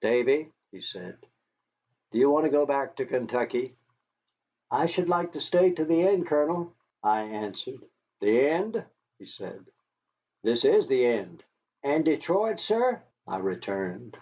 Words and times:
"Davy," 0.00 0.50
he 0.72 0.80
said, 0.80 1.16
"do 2.10 2.18
you 2.18 2.28
want 2.28 2.42
to 2.44 2.50
go 2.50 2.66
back 2.66 2.96
to 2.96 3.06
Kentucky?" 3.06 3.76
"I 4.68 4.86
should 4.86 5.08
like 5.08 5.34
to 5.34 5.40
stay 5.40 5.70
to 5.74 5.84
the 5.84 6.02
end, 6.08 6.26
Colonel," 6.26 6.74
I 7.04 7.20
answered. 7.22 7.84
"The 8.18 8.48
end?" 8.50 8.84
he 9.20 9.26
said. 9.26 9.64
"This 10.42 10.64
is 10.64 10.88
the 10.88 11.06
end." 11.06 11.44
"And 11.84 12.04
Detroit, 12.04 12.58
sir?" 12.58 13.00
I 13.28 13.36
returned. 13.38 14.18